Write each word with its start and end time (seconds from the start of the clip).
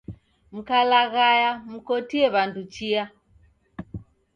Mkalaghaya, 0.55 1.51
mkotie 1.71 2.27
w'andu 2.33 2.63
chia 2.73 3.03